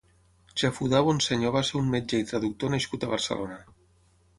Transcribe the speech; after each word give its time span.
Jafudà 0.61 1.01
Bonsenyor 1.09 1.55
va 1.57 1.63
ser 1.69 1.77
un 1.83 1.95
metge 1.99 2.25
i 2.25 2.29
traductor 2.33 2.77
nascut 2.79 3.07
a 3.09 3.15
Barcelona. 3.17 3.65